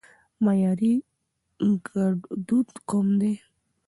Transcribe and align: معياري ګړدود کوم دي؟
معياري 0.43 0.93
ګړدود 1.87 2.69
کوم 2.89 3.07
دي؟ 3.21 3.33